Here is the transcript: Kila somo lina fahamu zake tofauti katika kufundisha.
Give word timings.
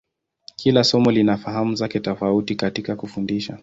Kila 0.57 0.83
somo 0.83 1.11
lina 1.11 1.37
fahamu 1.37 1.75
zake 1.75 1.99
tofauti 1.99 2.55
katika 2.55 2.95
kufundisha. 2.95 3.59